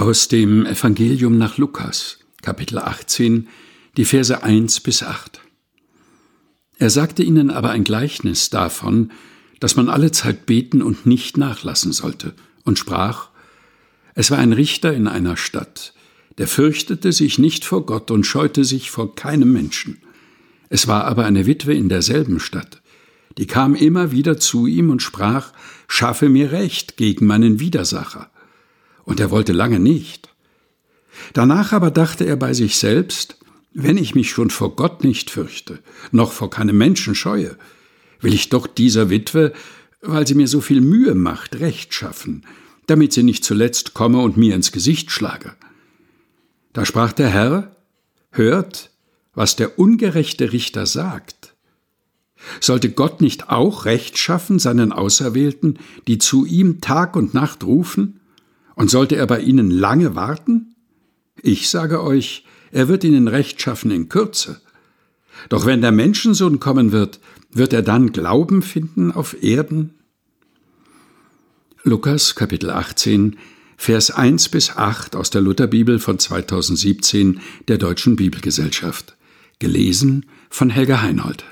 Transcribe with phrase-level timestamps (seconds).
[0.00, 3.48] Aus dem Evangelium nach Lukas, Kapitel 18,
[3.98, 5.42] die Verse 1 bis 8.
[6.78, 9.12] Er sagte ihnen aber ein Gleichnis davon,
[9.60, 12.32] dass man alle Zeit beten und nicht nachlassen sollte,
[12.64, 13.28] und sprach,
[14.14, 15.92] es war ein Richter in einer Stadt,
[16.38, 19.98] der fürchtete sich nicht vor Gott und scheute sich vor keinem Menschen.
[20.70, 22.80] Es war aber eine Witwe in derselben Stadt,
[23.36, 25.52] die kam immer wieder zu ihm und sprach,
[25.88, 28.30] schaffe mir Recht gegen meinen Widersacher
[29.04, 30.28] und er wollte lange nicht.
[31.32, 33.36] Danach aber dachte er bei sich selbst,
[33.72, 35.78] wenn ich mich schon vor Gott nicht fürchte,
[36.10, 37.56] noch vor keinem Menschen scheue,
[38.20, 39.52] will ich doch dieser Witwe,
[40.02, 42.44] weil sie mir so viel Mühe macht, Recht schaffen,
[42.86, 45.54] damit sie nicht zuletzt komme und mir ins Gesicht schlage.
[46.72, 47.76] Da sprach der Herr,
[48.32, 48.90] hört,
[49.34, 51.54] was der ungerechte Richter sagt.
[52.60, 55.78] Sollte Gott nicht auch Recht schaffen seinen Auserwählten,
[56.08, 58.19] die zu ihm Tag und Nacht rufen?
[58.80, 60.74] Und sollte er bei ihnen lange warten?
[61.42, 64.58] Ich sage euch, er wird ihnen Recht schaffen in Kürze.
[65.50, 67.20] Doch wenn der Menschensohn kommen wird,
[67.50, 69.98] wird er dann Glauben finden auf Erden?
[71.82, 73.36] Lukas Kapitel 18
[73.76, 79.14] Vers 1 bis 8 aus der Lutherbibel von 2017 der Deutschen Bibelgesellschaft.
[79.58, 81.44] Gelesen von Helga Heinold.